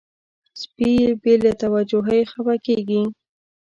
[0.61, 3.03] سپي له بې توجهۍ خپه کېږي.